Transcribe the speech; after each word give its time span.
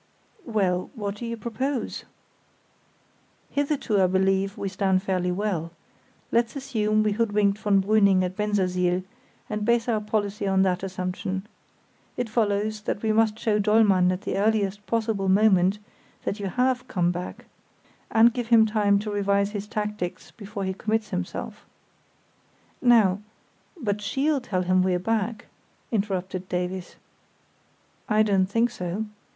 "Well, 0.47 0.89
what 0.95 1.13
do 1.13 1.27
you 1.27 1.37
propose?" 1.37 2.05
"Hitherto 3.51 4.01
I 4.01 4.07
believe 4.07 4.57
we 4.57 4.67
stand 4.67 5.03
fairly 5.03 5.31
well. 5.31 5.69
Let's 6.31 6.55
assume 6.55 7.03
we 7.03 7.11
hoodwinked 7.11 7.59
von 7.59 7.83
Brüning 7.83 8.23
at 8.23 8.35
Bensersiel, 8.35 9.03
and 9.47 9.63
base 9.63 9.87
our 9.87 10.01
policy 10.01 10.47
on 10.47 10.63
that 10.63 10.81
assumption. 10.81 11.45
It 12.17 12.29
follows 12.29 12.81
that 12.81 13.03
we 13.03 13.11
must 13.11 13.37
show 13.37 13.59
Dollmann 13.59 14.11
at 14.11 14.21
the 14.21 14.37
earliest 14.37 14.83
possible 14.87 15.29
moment 15.29 15.77
that 16.23 16.39
you 16.39 16.47
have 16.47 16.87
come 16.87 17.11
back, 17.11 17.45
and 18.09 18.33
give 18.33 18.47
him 18.47 18.65
time 18.65 18.97
to 18.97 19.11
revise 19.11 19.51
his 19.51 19.67
tactics 19.67 20.31
before 20.31 20.63
he 20.63 20.73
commits 20.73 21.09
himself. 21.11 21.63
Now——" 22.81 23.21
"But 23.79 24.01
she'll 24.01 24.41
tell 24.41 24.63
him 24.63 24.81
we're 24.81 24.97
back," 24.97 25.45
interrupted 25.91 26.49
Davies. 26.49 26.95
"I 28.09 28.23
don't 28.23 28.47
think 28.47 28.71
so. 28.71 29.05